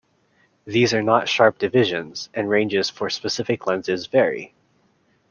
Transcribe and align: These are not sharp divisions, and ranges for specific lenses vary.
These 0.65 0.95
are 0.95 1.03
not 1.03 1.29
sharp 1.29 1.59
divisions, 1.59 2.29
and 2.33 2.49
ranges 2.49 2.89
for 2.89 3.07
specific 3.11 3.67
lenses 3.67 4.07
vary. 4.07 4.55